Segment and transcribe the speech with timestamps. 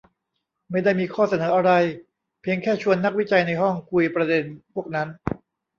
[0.71, 1.71] ไม่ได้มีข้อเสนออะไร
[2.41, 4.43] เพียงแค่ชวนนักวิจัยในห้องคุยประเด็น
[4.73, 5.07] พวกนั้น